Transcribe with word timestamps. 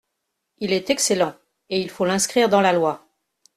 Il 0.57 0.73
est 0.73 0.89
excellent, 0.89 1.35
et 1.69 1.79
il 1.79 1.91
faut 1.91 2.05
l’inscrire 2.05 2.49
dans 2.49 2.61
la 2.61 2.73
loi. 2.73 3.05